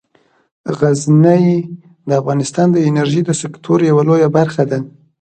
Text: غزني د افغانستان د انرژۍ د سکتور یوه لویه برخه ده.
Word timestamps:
غزني 0.79 1.43
د 2.07 2.09
افغانستان 2.21 2.67
د 2.71 2.77
انرژۍ 2.89 3.21
د 3.25 3.31
سکتور 3.41 3.77
یوه 3.89 4.03
لویه 4.07 4.29
برخه 4.37 4.63
ده. 4.71 4.79